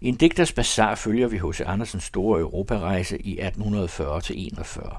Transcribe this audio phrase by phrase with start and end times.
[0.00, 1.60] I en digters bazar følger vi H.C.
[1.66, 4.94] Andersens store europarejse i 1840-41,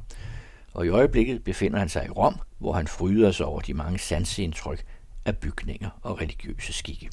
[0.73, 3.99] og i øjeblikket befinder han sig i Rom, hvor han fryder sig over de mange
[3.99, 4.85] sansindtryk
[5.25, 7.09] af bygninger og religiøse skikke.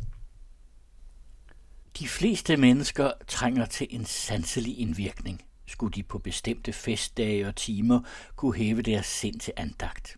[1.99, 8.01] De fleste mennesker trænger til en sanselig indvirkning, skulle de på bestemte festdage og timer
[8.37, 10.17] kunne hæve deres sind til andagt.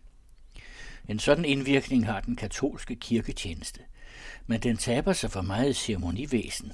[1.07, 3.79] En sådan indvirkning har den katolske kirketjeneste,
[4.47, 6.73] men den taber sig for meget ceremonivæsen.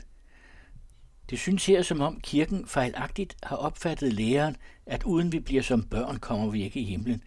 [1.29, 5.83] Det synes her, som om kirken fejlagtigt har opfattet læren, at uden vi bliver som
[5.83, 7.23] børn, kommer vi ikke i himlen.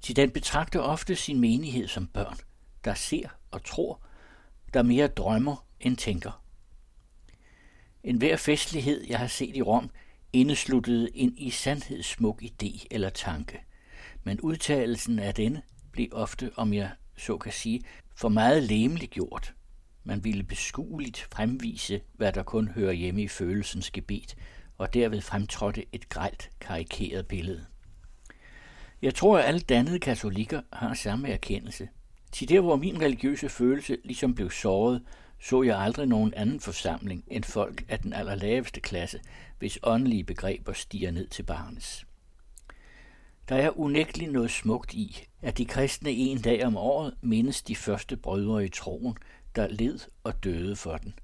[0.00, 2.36] Til den betragter ofte sin menighed som børn,
[2.84, 4.00] der ser og tror,
[4.74, 6.42] der mere drømmer end tænker.
[8.04, 9.90] En hver festlighed, jeg har set i Rom,
[10.32, 13.60] indesluttede en i sandhed smuk idé eller tanke.
[14.24, 17.82] Men udtalelsen af denne blev ofte, om jeg så kan sige,
[18.14, 19.54] for meget lemelig gjort.
[20.08, 24.36] Man ville beskueligt fremvise, hvad der kun hører hjemme i følelsens gebet,
[24.78, 27.66] og derved fremtrådte et grelt karikeret billede.
[29.02, 31.88] Jeg tror, at alle dannede katolikker har samme erkendelse.
[32.32, 35.02] Til der, hvor min religiøse følelse ligesom blev såret,
[35.40, 39.20] så jeg aldrig nogen anden forsamling end folk af den allerlaveste klasse,
[39.58, 42.06] hvis åndelige begreber stiger ned til barnes.
[43.48, 47.76] Der er unægteligt noget smukt i, at de kristne en dag om året mindes de
[47.76, 49.16] første brødre i troen,
[49.56, 51.14] der led og døde for den,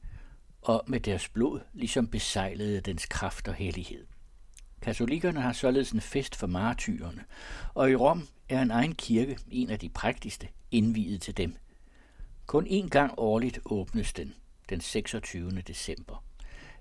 [0.62, 4.06] og med deres blod ligesom besejlede dens kraft og hellighed.
[4.82, 7.24] Katolikkerne har således en fest for martyrerne,
[7.74, 11.56] og i Rom er en egen kirke, en af de prægtigste, indviet til dem.
[12.46, 14.34] Kun én gang årligt åbnes den,
[14.68, 15.50] den 26.
[15.50, 16.24] december.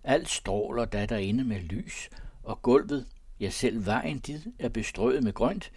[0.04, 2.10] Alt stråler da derinde med lys,
[2.44, 3.06] og gulvet,
[3.40, 5.72] ja selv vejen dit, er bestrøget med grønt,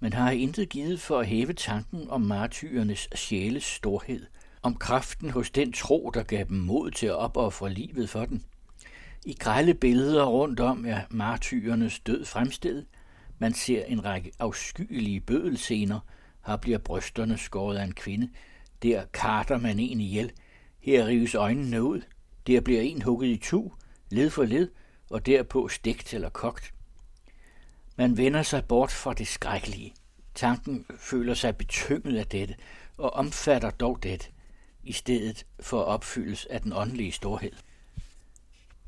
[0.00, 4.26] men har intet givet for at hæve tanken om martyrernes sjæles storhed,
[4.62, 8.44] om kraften hos den tro, der gav dem mod til at opoffre livet for den.
[9.24, 12.86] I grælde billeder rundt om er martyrernes død fremstillet.
[13.38, 16.00] Man ser en række afskyelige bødelscener.
[16.46, 18.30] Her bliver brysterne skåret af en kvinde.
[18.82, 20.32] Der karter man en ihjel.
[20.80, 22.02] Her rives øjnene ud.
[22.46, 23.72] Der bliver en hugget i tu,
[24.10, 24.68] led for led,
[25.10, 26.74] og derpå stegt eller kogt.
[27.96, 29.94] Man vender sig bort fra det skrækkelige.
[30.34, 32.54] Tanken føler sig betynget af dette,
[32.96, 34.26] og omfatter dog dette,
[34.84, 37.52] i stedet for opfyldes af den åndelige storhed.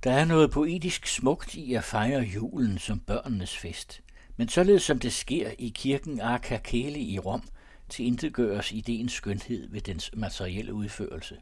[0.04, 4.00] Der er noget poetisk smukt i at fejre julen som børnenes fest,
[4.36, 7.42] men således som det sker i kirken Arcacheli i Rom,
[7.88, 11.36] til gøres idéens skønhed ved dens materielle udførelse.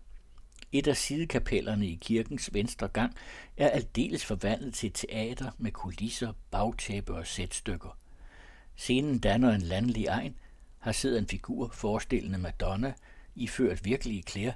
[0.73, 3.15] Et af sidekapellerne i kirkens venstre gang
[3.57, 7.99] er aldeles forvandlet til teater med kulisser, bagtæppe og sætstykker.
[8.77, 10.35] Scenen danner en landlig egen,
[10.79, 12.95] har sidder en figur forestillende Madonna,
[13.35, 14.53] iført virkelige klæder,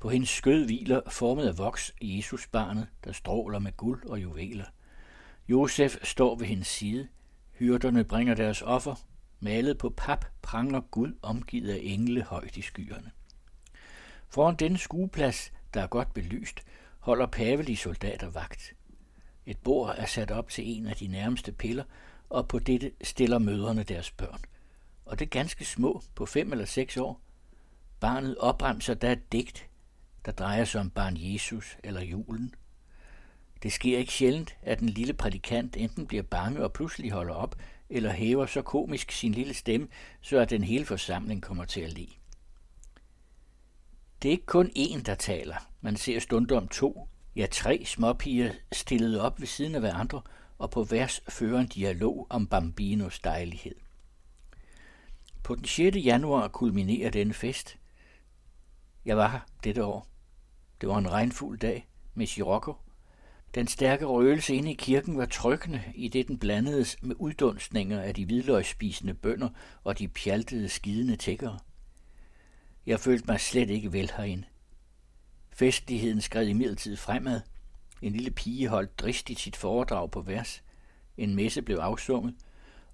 [0.00, 4.64] på hendes skød hviler, formet af voks, Jesusbarnet, der stråler med guld og juveler.
[5.48, 7.08] Josef står ved hendes side.
[7.52, 8.94] Hyrderne bringer deres offer.
[9.40, 13.10] Malet på pap pranger Gud omgivet af engle højt i skyerne.
[14.28, 16.60] Foran denne skueplads, der er godt belyst,
[16.98, 18.74] holder pavelige soldater vagt.
[19.46, 21.84] Et bord er sat op til en af de nærmeste piller,
[22.30, 24.40] og på dette stiller mødrene deres børn.
[25.04, 27.20] Og det er ganske små, på fem eller seks år.
[28.04, 29.68] Barnet opremser da et digt,
[30.24, 32.54] der drejer sig om barn Jesus eller julen.
[33.62, 37.56] Det sker ikke sjældent, at den lille prædikant enten bliver bange og pludselig holder op,
[37.90, 39.88] eller hæver så komisk sin lille stemme,
[40.20, 42.06] så at den hele forsamling kommer til at le.
[44.22, 45.56] Det er ikke kun én, der taler.
[45.80, 50.22] Man ser stundom to, ja tre småpiger stillet op ved siden af hverandre,
[50.58, 53.74] og på vers fører en dialog om Bambinos dejlighed.
[55.42, 55.96] På den 6.
[55.96, 57.78] januar kulminerer denne fest.
[59.04, 60.06] Jeg var her dette år.
[60.80, 62.74] Det var en regnfuld dag med Sirocco.
[63.54, 68.14] Den stærke røgelse inde i kirken var trykkende, i det den blandedes med uddunstninger af
[68.14, 69.48] de hvidløgsspisende bønder
[69.84, 71.58] og de pjaltede skidende tækkere.
[72.86, 74.44] Jeg følte mig slet ikke vel herinde.
[75.50, 77.40] Festligheden skred imidlertid fremad.
[78.02, 80.62] En lille pige holdt dristigt sit foredrag på vers.
[81.16, 82.34] En messe blev afsunget,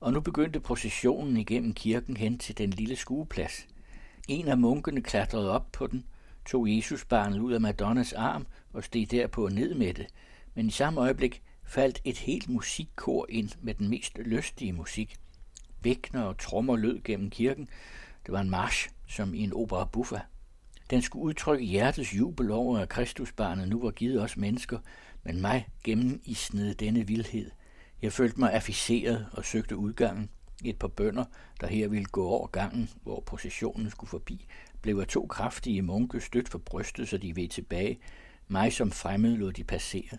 [0.01, 3.67] og nu begyndte processionen igennem kirken hen til den lille skueplads.
[4.29, 6.05] En af munkene klatrede op på den,
[6.47, 10.07] tog Jesusbarnet ud af Madonnas arm og steg derpå ned med det,
[10.55, 15.17] men i samme øjeblik faldt et helt musikkor ind med den mest lystige musik.
[15.83, 17.69] Bækner og trommer lød gennem kirken.
[18.27, 20.21] Det var en march, som i en opera buffa.
[20.91, 24.79] Den skulle udtrykke hjertets jubel over, at Kristusbarnet nu var givet os mennesker,
[25.23, 27.51] men mig gennem isnede denne vildhed.
[28.03, 30.31] Jeg følte mig afficeret og søgte udgangen.
[30.65, 31.25] Et par bønder,
[31.61, 34.47] der her ville gå over gangen, hvor processionen skulle forbi,
[34.83, 37.99] blev af to kraftige munke stødt for brystet, så de ved tilbage.
[38.49, 40.19] Mig som fremmed lod de passere.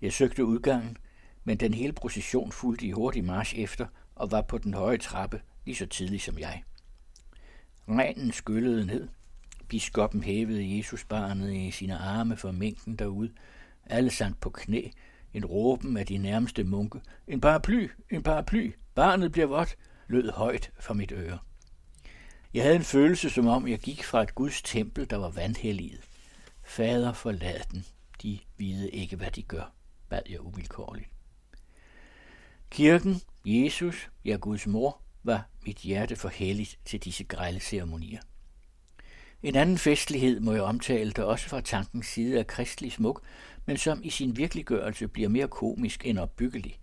[0.00, 0.96] Jeg søgte udgangen,
[1.44, 5.40] men den hele procession fulgte i hurtig march efter og var på den høje trappe
[5.64, 6.62] lige så tidligt som jeg.
[7.88, 9.08] Regnen skyllede ned.
[9.68, 13.32] Biskoppen hævede Jesusbarnet i sine arme for mængden derude.
[13.86, 14.88] Alle sank på knæ.
[15.34, 17.00] En råben af de nærmeste munke.
[17.28, 19.76] En paraply, en paraply, barnet bliver vådt,
[20.08, 21.38] lød højt fra mit øre.
[22.54, 26.00] Jeg havde en følelse, som om jeg gik fra et Guds tempel, der var vandhelliget.
[26.62, 27.84] Fader, forlad den.
[28.22, 29.72] De vide ikke, hvad de gør,
[30.08, 31.08] bad jeg uvilkårligt.
[32.70, 38.20] Kirken, Jesus, ja Guds mor, var mit hjerte for helligt til disse grælde ceremonier.
[39.42, 43.22] En anden festlighed må jeg omtale, der også fra tankens side er kristelig smuk,
[43.66, 46.78] men som i sin virkeliggørelse bliver mere komisk end opbyggelig.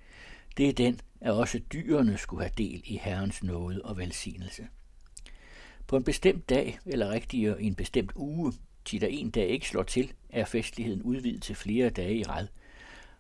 [0.58, 4.68] Det er den, at også dyrene skulle have del i Herrens nåde og velsignelse.
[5.88, 8.54] På en bestemt dag, eller rigtigere i en bestemt uge,
[8.86, 12.48] til der en dag ikke slår til, er festligheden udvidet til flere dage i rad.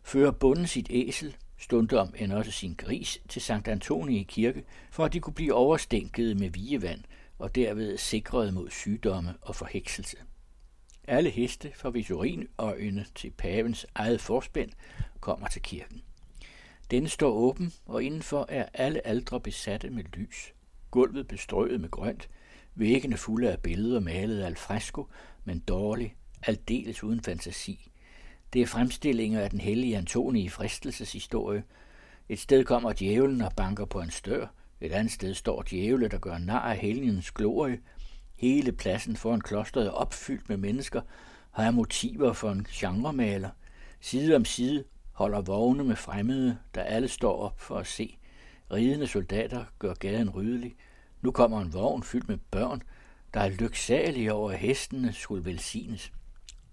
[0.03, 5.06] Fører bunden sit æsel, stundom end også sin gris, til Sankt Antoni i kirke, for
[5.06, 7.03] at de kunne blive overstænket med vigevand
[7.39, 10.17] og derved sikret mod sygdomme og forhekselse.
[11.09, 14.69] Alle heste fra Vitorinøjene til pavens eget forspænd
[15.19, 16.01] kommer til kirken.
[16.91, 20.53] Den står åben, og indenfor er alle aldre besatte med lys.
[20.91, 22.29] Gulvet bestrøget med grønt,
[22.75, 25.07] væggene fulde af billeder malet al fresco,
[25.45, 26.13] men dårligt,
[26.44, 27.91] aldeles uden fantasi.
[28.53, 31.63] Det er fremstillinger af den hellige Antoni i fristelseshistorie.
[32.29, 34.47] Et sted kommer djævlen og banker på en stør,
[34.81, 37.79] et andet sted står djævle, der gør nar af helgens glorie.
[38.39, 41.01] Hele pladsen foran klosteret er opfyldt med mennesker,
[41.51, 43.50] har jeg motiver for en genremaler.
[44.00, 48.18] Side om side holder vogne med fremmede, der alle står op for at se.
[48.71, 50.75] Ridende soldater gør gaden ryddelig.
[51.21, 52.81] Nu kommer en vogn fyldt med børn,
[53.33, 56.12] der er lyksalige over, at hestene skulle velsignes.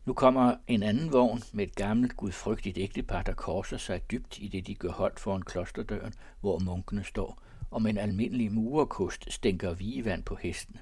[0.05, 4.49] Nu kommer en anden vogn med et gammelt gudfrygtigt ægtepar, der korser sig dybt i
[4.49, 9.75] det, de gør holdt foran klosterdøren, hvor munkene står, og med en almindelig murerkost stænker
[9.75, 10.79] vigevand på hestene.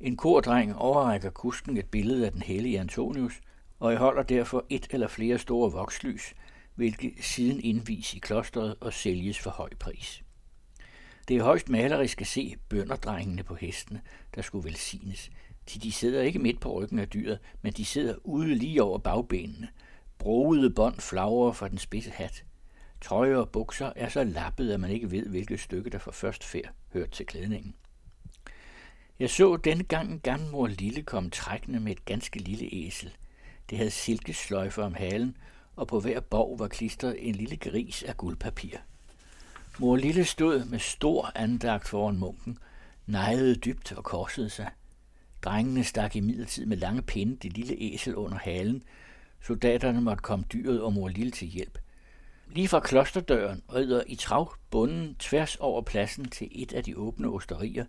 [0.00, 3.40] En kordreng overrækker kusken et billede af den hellige Antonius,
[3.78, 6.34] og jeg holder derfor et eller flere store vokslys,
[6.74, 10.22] hvilket siden indvis i klosteret og sælges for høj pris.
[11.28, 14.00] Det er højst malerisk at se bønderdrengene på hestene,
[14.34, 15.30] der skulle velsignes.
[15.74, 18.98] De, de sidder ikke midt på ryggen af dyret, men de sidder ude lige over
[18.98, 19.68] bagbenene.
[20.18, 22.44] Broede bånd flagrer fra den spidse hat.
[23.00, 26.44] Trøjer og bukser er så lappet, at man ikke ved, hvilket stykke der for først
[26.44, 27.74] færd hørt til klædningen.
[29.20, 33.12] Jeg så denne gang en gammel mor Lille komme trækkende med et ganske lille æsel.
[33.70, 35.36] Det havde silkesløjfer om halen,
[35.76, 38.76] og på hver borg var klistret en lille gris af guldpapir.
[39.78, 42.58] Mor Lille stod med stor andagt foran munken,
[43.06, 44.70] nejede dybt og korsede sig.
[45.42, 48.82] Drengene stak i midlertid med lange pinde det lille æsel under halen.
[49.42, 51.78] Soldaterne måtte komme dyret og mor Lille til hjælp.
[52.52, 57.28] Lige fra klosterdøren rider i trav bunden tværs over pladsen til et af de åbne
[57.28, 57.84] osterier,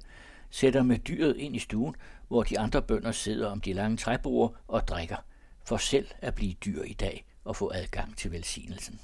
[0.49, 1.95] sætter med dyret ind i stuen,
[2.27, 5.17] hvor de andre bønder sidder om de lange træbord og drikker,
[5.63, 8.99] for selv at blive dyr i dag og få adgang til velsignelsen.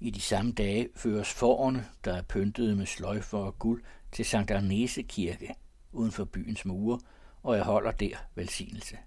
[0.00, 3.82] I de samme dage føres forerne, der er pyntet med sløjfer og guld,
[4.12, 5.54] til Sankt Arnese kirke
[5.92, 7.00] uden for byens mure,
[7.42, 8.98] og jeg holder der velsignelse.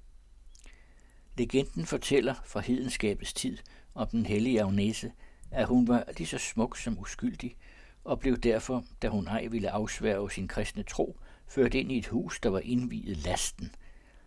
[1.37, 3.57] Legenden fortæller fra hedenskabets tid
[3.93, 5.11] om den hellige Agnese,
[5.51, 7.55] at hun var lige så smuk som uskyldig,
[8.03, 12.07] og blev derfor, da hun ej ville afsværge sin kristne tro, ført ind i et
[12.07, 13.75] hus, der var indviet lasten.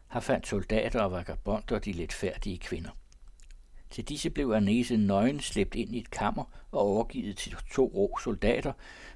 [0.07, 2.91] Har fandt soldater og vagabonder de lidt færdige kvinder.
[3.91, 8.19] Til disse blev Arnese nøgen slæbt ind i et kammer og overgivet til to rå
[8.19, 8.73] soldater,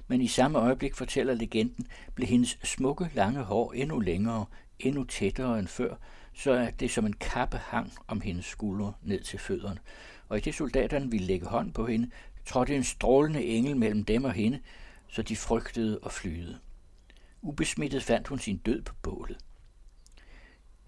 [0.07, 4.45] men i samme øjeblik, fortæller legenden, blev hendes smukke, lange hår endnu længere,
[4.79, 5.95] endnu tættere end før,
[6.33, 9.79] så at det som en kappe hang om hendes skuldre ned til fødderne.
[10.29, 12.09] Og i det soldaterne ville lægge hånd på hende,
[12.51, 14.59] trådte en strålende engel mellem dem og hende,
[15.07, 16.59] så de frygtede og flyede.
[17.41, 19.37] Ubesmittet fandt hun sin død på bålet.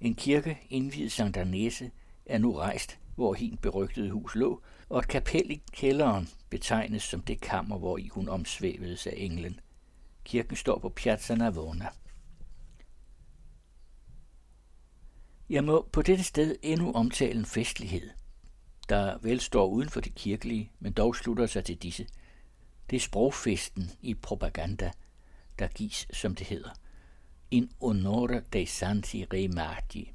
[0.01, 1.91] En kirke indviet Sankt Agnese
[2.25, 7.21] er nu rejst hvor hin berygtede hus lå, og et kapel i kælderen betegnes som
[7.21, 9.59] det kammer, hvor i hun omsvævedes af englen.
[10.23, 11.87] Kirken står på Piazza Navona.
[15.49, 18.09] Jeg må på dette sted endnu omtale en festlighed,
[18.93, 22.07] der vel står uden for det kirkelige, men dog slutter sig til disse.
[22.89, 24.91] Det er sprogfesten i propaganda,
[25.59, 26.69] der gives, som det hedder.
[27.51, 30.11] In onore dei santi re marti,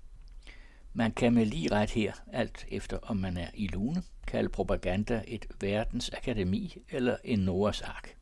[0.92, 5.23] man kan med lige ret her, alt efter om man er i lune, kalde propaganda
[5.26, 8.16] et verdensakademi eller en Noras ark.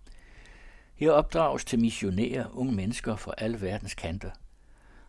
[0.95, 4.31] Her opdrages til missionære unge mennesker fra alle verdens kanter.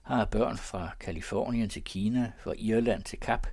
[0.01, 3.47] Har børn fra Kalifornien til Kina, fra Irland til Kap,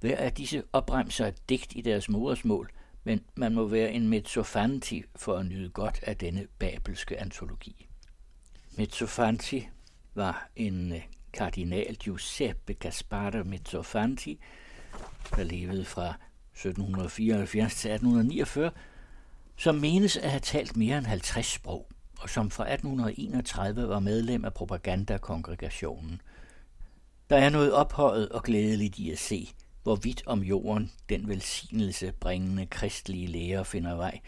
[0.00, 2.70] hver af disse opremser et digt i deres modersmål,
[3.04, 7.88] men man må være en mezzofanti for at nyde godt af denne babelske antologi.
[8.76, 9.68] Mezzofanti
[10.14, 14.40] var en eh, kardinal Giuseppe Gaspare Mezzofanti,
[15.36, 16.14] der levede fra
[16.52, 18.70] 1774 til 1849,
[19.56, 21.88] som menes at have talt mere end 50 sprog,
[22.20, 26.20] og som fra 1831 var medlem af propagandakongregationen.
[27.30, 29.48] Der er noget ophøjet og glædeligt i at se,
[29.86, 34.20] hvorvidt om jorden den velsignelse bringende kristelige læger finder vej,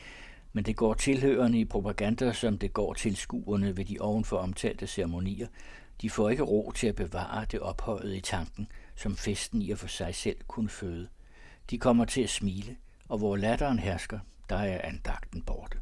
[0.52, 4.86] men det går tilhørende i propaganda, som det går til skuerne ved de ovenfor omtalte
[4.86, 5.46] ceremonier.
[6.02, 9.78] De får ikke ro til at bevare det ophøjet i tanken, som festen i og
[9.78, 11.08] for sig selv kunne føde.
[11.70, 12.76] De kommer til at smile,
[13.08, 15.78] og hvor latteren hersker, der er andagten borte.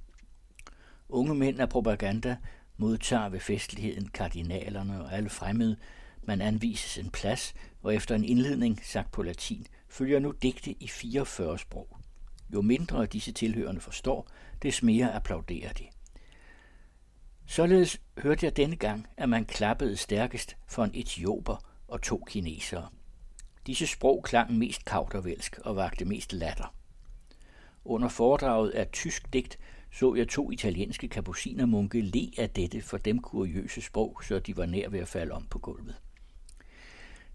[1.09, 2.37] Unge mænd af propaganda
[2.77, 5.77] modtager ved festligheden kardinalerne og alle fremmede.
[6.23, 7.55] Man anvises en plads,
[7.87, 11.97] og efter en indledning sagt på latin, følger nu digte i 44 sprog.
[12.55, 14.29] Jo mindre disse tilhørende forstår,
[14.63, 15.85] des mere applauderer de.
[17.47, 21.57] Således hørte jeg denne gang, at man klappede stærkest for en etioper
[21.89, 22.89] og to kinesere.
[23.67, 26.75] Disse sprog klang mest kautervælsk og vagte mest latter.
[27.85, 29.59] Under foredraget af tysk digt
[29.93, 34.67] så jeg to italienske kapucinermunke le af dette for dem kuriøse sprog, så de var
[34.67, 35.97] nær ved at falde om på gulvet.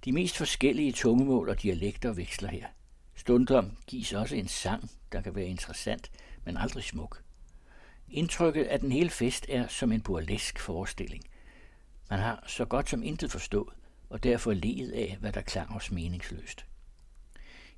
[0.05, 2.67] De mest forskellige tungemål og dialekter veksler her.
[3.15, 6.11] Stundom gives også en sang, der kan være interessant,
[6.45, 7.23] men aldrig smuk.
[8.09, 11.23] Indtrykket af den hele fest er som en burlesk forestilling.
[12.09, 13.73] Man har så godt som intet forstået,
[14.09, 16.65] og derfor ledet af, hvad der klang os meningsløst.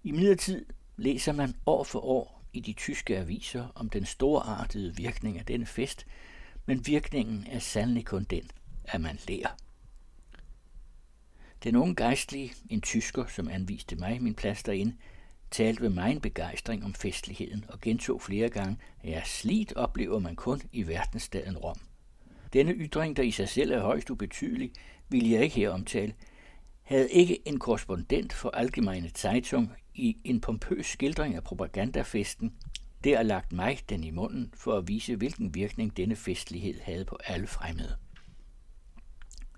[0.04, 0.66] I midlertid
[0.98, 5.66] læser man år for år i de tyske aviser om den storartede virkning af denne
[5.66, 6.06] fest,
[6.66, 8.50] men virkningen er sandelig kun den,
[8.84, 9.58] at man lærer.
[11.64, 14.96] Den unge gejstlige, en tysker, som anviste mig min plads derinde,
[15.52, 20.20] talte ved mig en begejstring om festligheden og gentog flere gange, at ja, slidt oplever
[20.20, 21.80] man kun i verdensstaden Rom.
[22.54, 24.72] Denne ytring, der i sig selv er højst ubetydelig,
[25.10, 26.14] vil jeg ikke her omtale,
[26.82, 32.54] havde ikke en korrespondent for Allgemeine Zeitung i en pompøs skildring af propagandafesten
[33.04, 37.18] der lagt mig den i munden for at vise, hvilken virkning denne festlighed havde på
[37.26, 37.98] alle fremmede.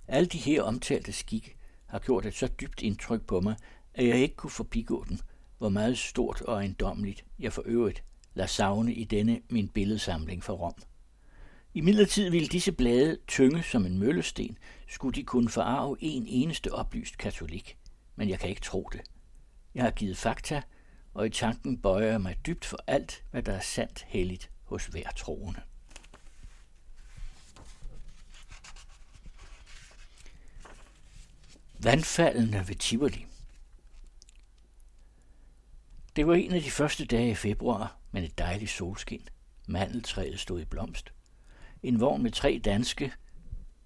[0.07, 1.54] Alle de her omtalte skikke
[1.87, 3.55] har gjort et så dybt indtryk på mig,
[3.93, 5.19] at jeg ikke kunne forbigå den,
[5.57, 10.53] hvor meget stort og ejendommeligt jeg for øvrigt lader savne i denne min billedsamling for
[10.53, 10.73] Rom.
[11.73, 16.73] I midlertid ville disse blade tynge som en møllesten, skulle de kunne forarve en eneste
[16.73, 17.77] oplyst katolik,
[18.15, 19.01] men jeg kan ikke tro det.
[19.75, 20.61] Jeg har givet fakta,
[21.13, 24.85] og i tanken bøjer jeg mig dybt for alt, hvad der er sandt helligt hos
[24.85, 25.61] hver troende.
[31.85, 33.25] Vandfaldene ved Tivoli
[36.15, 39.27] Det var en af de første dage i februar, men et dejligt solskin.
[39.67, 41.13] Mandeltræet stod i blomst.
[41.83, 43.11] En vogn med tre danske,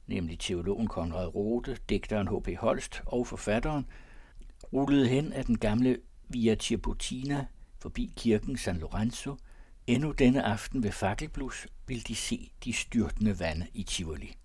[0.08, 2.58] nemlig teologen Konrad Rode, digteren H.P.
[2.58, 3.86] Holst og forfatteren,
[4.74, 7.46] rullede hen af den gamle Via Tirbutina
[7.80, 9.38] forbi kirken San Lorenzo.
[9.88, 14.39] Endnu denne aften ved fakkelblus vil de se de styrtende vande i Tivoli.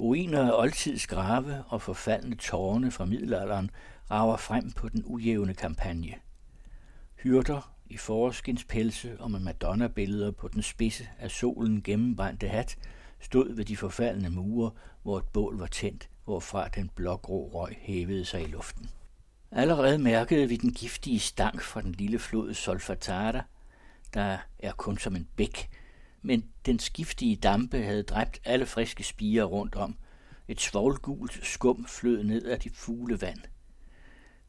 [0.00, 3.70] Ruiner af oldtids grave og forfaldende tårne fra middelalderen
[4.10, 6.14] rager frem på den ujævne kampagne.
[7.16, 12.76] Hyrder i forårskinspelse og med madonna-billeder på den spidse af solen gennembrændte hat
[13.20, 14.70] stod ved de forfaldende mure,
[15.02, 18.90] hvor et bål var tændt, hvorfra den blågrå røg hævede sig i luften.
[19.50, 23.42] Allerede mærkede vi den giftige stank fra den lille flod Solfatara,
[24.14, 25.70] der er kun som en bæk,
[26.24, 29.96] men den skiftige dampe havde dræbt alle friske spiger rundt om.
[30.48, 33.38] Et svovlgult skum flød ned af de fugle vand.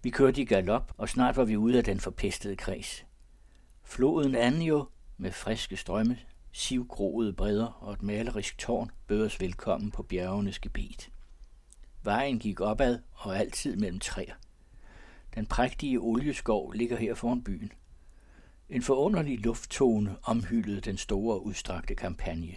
[0.04, 3.06] Vi kørte i galop, og snart var vi ude af den forpestede kreds.
[3.84, 4.86] Floden Anjo
[5.18, 6.18] med friske strømme,
[6.52, 11.10] sivgroede bredder og et malerisk tårn bød os velkommen på bjergenes gebet.
[12.04, 14.34] Vejen gik opad og altid mellem træer.
[15.36, 17.72] Den prægtige olieskov ligger her foran byen.
[18.70, 22.56] En forunderlig lufttone omhyldede den store udstrakte kampagne.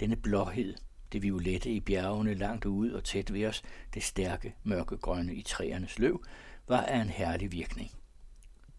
[0.00, 0.74] Denne blåhed,
[1.12, 3.62] det violette i bjergene langt ude og tæt ved os,
[3.94, 6.24] det stærke mørkegrønne i træernes løv,
[6.68, 7.90] var af en herlig virkning.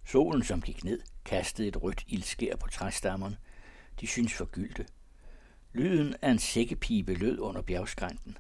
[0.06, 3.38] Solen, som gik ned, kastede et rødt ildskær på træstammerne.
[4.02, 4.86] De syntes forgyldte.
[5.74, 8.38] Lyden af en sækkepibe lød under bjergskrænten.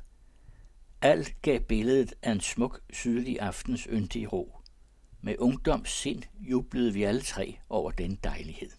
[1.01, 4.54] Alt gav billedet af en smuk sydlig aftens yndige ro.
[5.25, 8.69] Med ungdoms sind jublede vi alle tre over den dejlighed.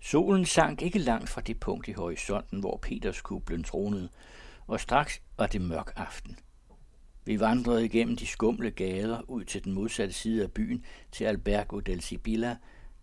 [0.00, 4.08] Solen sank ikke langt fra det punkt i horisonten, hvor Peterskublen tronede,
[4.66, 6.38] og straks var det mørk aften.
[7.24, 11.80] Vi vandrede igennem de skumle gader ud til den modsatte side af byen til Albergo
[11.80, 12.56] del Sibilla,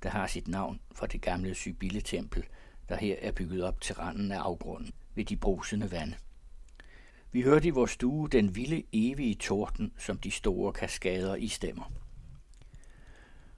[0.04, 2.44] der har sit navn fra det gamle Sibille-tempel,
[2.90, 6.16] der her er bygget op til randen af afgrunden ved de brusende vande.
[7.32, 11.92] Vi hørte i vores stue den vilde evige torden, som de store kaskader i stemmer.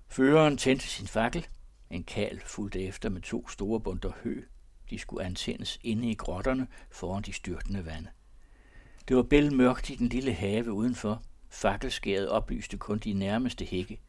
[0.08, 1.48] Føreren tændte sin fakkel.
[1.90, 4.42] En kal fulgte efter med to store bunter hø.
[4.90, 8.10] De skulle antændes inde i grotterne foran de styrtende vande.
[9.08, 11.24] Det var bælmørkt i den lille have udenfor.
[11.50, 14.00] Fakkelskæret oplyste kun de nærmeste hække.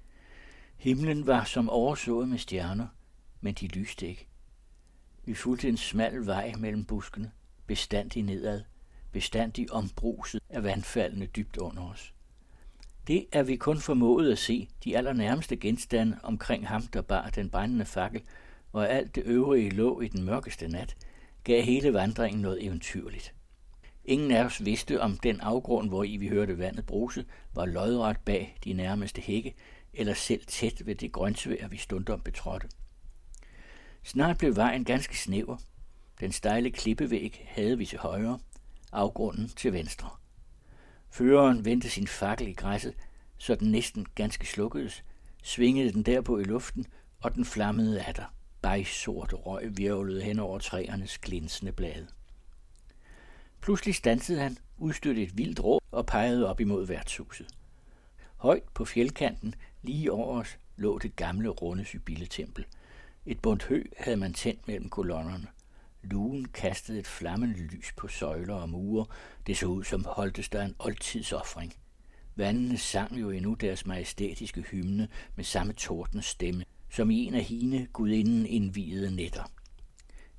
[0.77, 2.87] Himlen var som oversået med stjerner,
[3.41, 4.27] men de lyste ikke.
[5.25, 7.31] Vi fulgte en smal vej mellem buskene,
[7.67, 8.62] bestandig nedad,
[9.19, 12.15] bestandig ombruset af vandfaldene dybt under os.
[13.07, 17.51] Det er vi kun formået at se de allernærmeste genstande omkring ham, der bar den
[17.51, 18.23] brændende fakkel,
[18.73, 20.97] og alt det øvrige lå i den mørkeste nat,
[21.45, 23.35] gav hele vandringen noget eventyrligt.
[24.05, 28.17] Ingen af os vidste, om den afgrund, hvor i vi hørte vandet bruse, var lodret
[28.25, 29.55] bag de nærmeste hække,
[29.93, 32.69] eller selv tæt ved det grøntsvær, vi stundom betrådte.
[34.03, 35.57] Snart blev vejen ganske snæver.
[36.21, 38.39] Den stejle klippevæg havde vi til højre,
[38.92, 40.11] afgrunden til venstre.
[41.11, 42.95] Føreren vendte sin fakkel i græsset,
[43.38, 45.04] så den næsten ganske slukkedes,
[45.42, 46.87] svingede den derpå i luften,
[47.21, 48.35] og den flammede af der.
[48.62, 52.09] Bejsort røg virvlede hen over træernes glinsende blade.
[53.61, 57.47] Pludselig stansede han, udstødte et vildt råb og pegede op imod værtshuset.
[58.37, 62.64] Højt på fjeldkanten, lige over os, lå det gamle runde Sybille-tempel.
[63.26, 65.47] Et bundt hø havde man tændt mellem kolonnerne.
[66.02, 69.07] Lugen kastede et flammende lys på søjler og mure.
[69.47, 71.75] Det så ud som holdtes der en oldtidsoffring.
[72.37, 77.45] Vandene sang jo endnu deres majestætiske hymne med samme tordens stemme, som i en af
[77.45, 79.45] hine gudinden indvidede netter.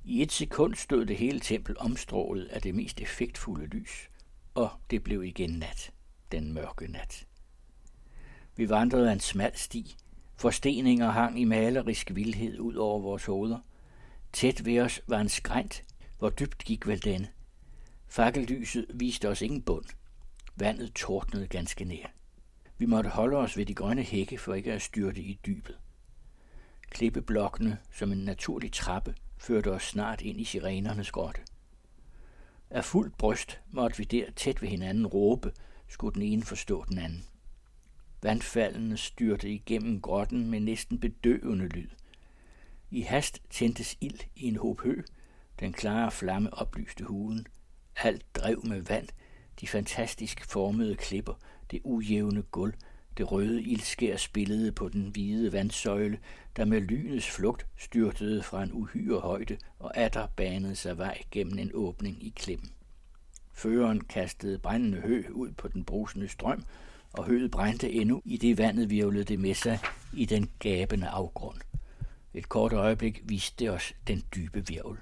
[0.04, 4.10] I et sekund stod det hele tempel omstrålet af det mest effektfulde lys,
[4.54, 5.92] og det blev igen nat,
[6.32, 7.26] den mørke nat.
[8.56, 9.96] Vi vandrede en smal sti,
[10.36, 13.58] forsteninger hang i malerisk vildhed ud over vores hoveder.
[14.32, 15.84] Tæt ved os var en skrænt,
[16.18, 17.28] hvor dybt gik vel denne.
[18.08, 19.84] Fakkellyset viste os ingen bund.
[20.56, 22.06] Vandet tordnede ganske nær.
[22.78, 25.78] Vi måtte holde os ved de grønne hække for ikke at styrte i dybet.
[26.90, 31.40] Klippeblokkene som en naturlig trappe førte os snart ind i sirenernes grotte.
[32.70, 35.52] Af fuldt bryst måtte vi der tæt ved hinanden råbe,
[35.88, 37.24] skulle den ene forstå den anden.
[38.22, 41.88] Vandfaldene styrte igennem grotten med næsten bedøvende lyd.
[42.90, 45.02] I hast tændtes ild i en håb hø.
[45.60, 47.46] Den klare flamme oplyste hulen.
[47.96, 49.08] Alt drev med vand.
[49.60, 51.34] De fantastisk formede klipper,
[51.70, 52.74] det ujævne gulv,
[53.16, 56.18] det røde ildskær spillede på den hvide vandsøjle,
[56.56, 61.58] der med lynets flugt styrtede fra en uhyre højde og atter banede sig vej gennem
[61.58, 62.70] en åbning i klippen.
[63.52, 66.64] Føreren kastede brændende hø ud på den brusende strøm,
[67.12, 69.78] og høet brændte endnu, i det vandet virvlede det med sig
[70.12, 71.60] i den gabende afgrund.
[72.34, 74.98] Et kort øjeblik viste det os den dybe virvel.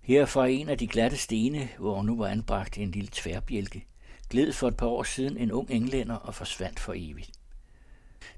[0.00, 3.86] Her fra en af de glatte stene, hvor nu var anbragt en lille tværbjælke,
[4.30, 7.30] gled for et par år siden en ung englænder og forsvandt for evigt.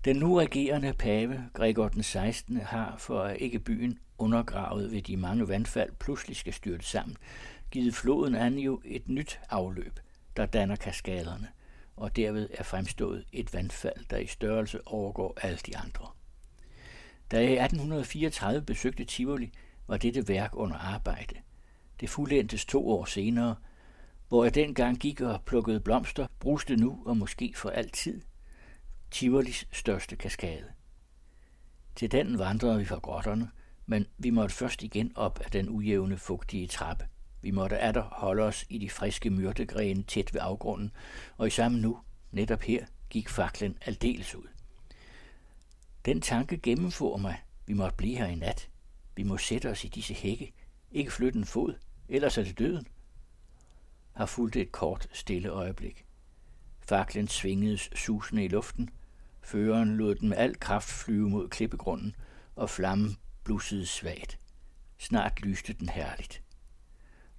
[0.04, 5.16] Den nu regerende pave, Gregor den 16., har for at ikke byen undergravet ved de
[5.16, 7.16] mange vandfald pludselig skal styrte sammen,
[7.70, 10.00] givet floden an jo et nyt afløb,
[10.36, 11.48] der danner kaskaderne,
[11.96, 16.08] og derved er fremstået et vandfald, der i størrelse overgår alle de andre.
[17.30, 19.52] Da jeg i 1834 besøgte Tivoli,
[19.86, 21.34] var dette værk under arbejde.
[22.00, 23.56] Det fuldendtes to år senere,
[24.28, 28.20] hvor jeg dengang gik og plukkede blomster, bruste nu og måske for altid
[29.10, 30.64] Tivolis største kaskade.
[31.96, 33.50] Til den vandrede vi fra grotterne,
[33.86, 37.06] men vi måtte først igen op af den ujævne, fugtige trappe.
[37.42, 40.90] Vi måtte atter holde os i de friske myrtegrene tæt ved afgrunden,
[41.36, 41.98] og i samme nu,
[42.32, 44.46] netop her, gik faklen aldeles ud.
[46.08, 47.42] Den tanke gennemfører mig.
[47.66, 48.68] Vi måtte blive her i nat.
[49.16, 50.52] Vi må sætte os i disse hække.
[50.90, 51.74] Ikke flytte en fod,
[52.08, 52.86] ellers er det døden.
[54.12, 56.04] Har fulgt et kort, stille øjeblik.
[56.80, 58.90] Faklen svingedes susende i luften.
[59.42, 62.16] Føreren lod den med al kraft flyve mod klippegrunden,
[62.56, 64.38] og flammen blussede svagt.
[64.98, 66.42] Snart lyste den herligt.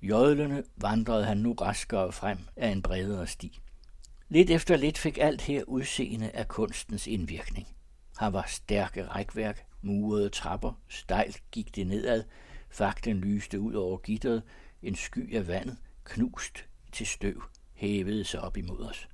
[0.02, 3.60] Jodlende vandrede han nu raskere frem af en bredere sti.
[4.28, 7.68] Lidt efter lidt fik alt her udseende af kunstens indvirkning.
[8.20, 12.24] Her var stærke rækværk, murede trapper, stejlt gik det nedad,
[12.70, 14.44] fakten lyste ud over gitteret,
[14.84, 19.08] en sky af vandet, knust til støv, hævede sig op imod os.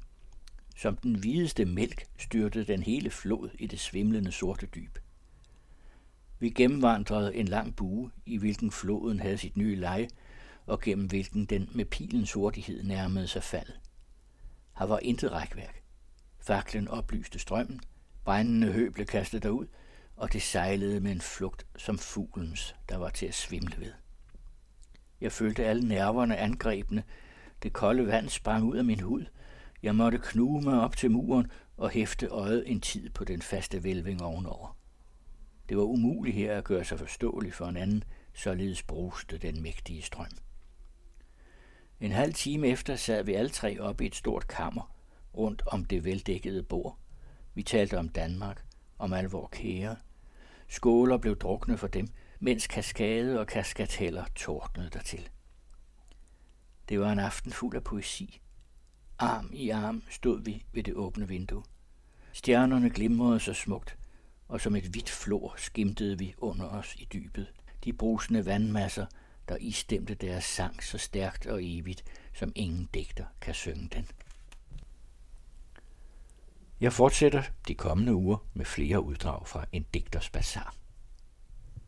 [0.76, 4.98] Som den hvideste mælk styrtede den hele flod i det svimlende sorte dyb.
[6.40, 10.08] Vi gennemvandrede en lang bue, i hvilken floden havde sit nye leje,
[10.66, 13.70] og gennem hvilken den med pilens hurtighed nærmede sig fald.
[14.80, 15.84] Her var intet rækværk.
[16.40, 17.82] Faklen oplyste strømmen,
[18.26, 19.68] brændende hø blev kastet derud,
[20.16, 23.92] og det sejlede med en flugt som fuglens, der var til at svimle ved.
[25.22, 27.04] Jeg følte alle nerverne angrebne.
[27.64, 29.26] Det kolde vand sprang ud af min hud.
[29.84, 33.84] Jeg måtte knuge mig op til muren og hæfte øjet en tid på den faste
[33.84, 34.78] vælving ovenover.
[35.70, 40.02] Det var umuligt her at gøre sig forståelig for en anden, således bruste den mægtige
[40.02, 40.38] strøm.
[42.00, 44.96] En halv time efter sad vi alle tre oppe i et stort kammer,
[45.38, 47.00] rundt om det veldækkede bord.
[47.56, 48.66] Vi talte om Danmark,
[49.00, 49.96] om al vores kære.
[50.68, 52.08] Skåler blev drukne for dem,
[52.40, 55.30] mens kaskade og kaskateller tordnede dertil.
[56.90, 58.42] Det var en aften fuld af poesi.
[59.20, 61.64] Arm i arm stod vi ved det åbne vindue.
[62.34, 63.98] Stjernerne glimrede så smukt,
[64.48, 67.54] og som et hvidt flor skimtede vi under os i dybet.
[67.84, 69.06] De brusende vandmasser,
[69.50, 74.08] der istemte deres sang så stærkt og evigt, som ingen digter kan synge den.
[76.82, 80.74] Jeg fortsætter de kommende uger med flere uddrag fra en digters bazar.